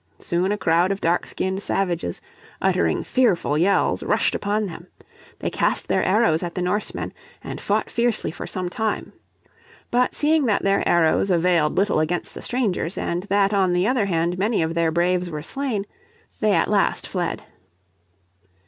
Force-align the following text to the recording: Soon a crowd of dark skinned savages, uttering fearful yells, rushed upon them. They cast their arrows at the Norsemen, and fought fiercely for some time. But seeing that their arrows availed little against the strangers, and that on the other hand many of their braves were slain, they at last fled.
Soon 0.17 0.51
a 0.51 0.57
crowd 0.57 0.91
of 0.91 0.99
dark 0.99 1.27
skinned 1.27 1.61
savages, 1.61 2.21
uttering 2.59 3.03
fearful 3.03 3.55
yells, 3.55 4.01
rushed 4.01 4.33
upon 4.33 4.65
them. 4.65 4.87
They 5.37 5.51
cast 5.51 5.87
their 5.87 6.01
arrows 6.03 6.41
at 6.41 6.55
the 6.55 6.61
Norsemen, 6.63 7.13
and 7.43 7.61
fought 7.61 7.87
fiercely 7.87 8.31
for 8.31 8.47
some 8.47 8.67
time. 8.67 9.13
But 9.91 10.15
seeing 10.15 10.47
that 10.47 10.63
their 10.63 10.81
arrows 10.89 11.29
availed 11.29 11.77
little 11.77 11.99
against 11.99 12.33
the 12.33 12.41
strangers, 12.41 12.97
and 12.97 13.21
that 13.29 13.53
on 13.53 13.73
the 13.73 13.85
other 13.87 14.07
hand 14.07 14.39
many 14.39 14.63
of 14.63 14.73
their 14.73 14.89
braves 14.89 15.29
were 15.29 15.43
slain, 15.43 15.85
they 16.39 16.53
at 16.55 16.67
last 16.67 17.05
fled. 17.05 17.43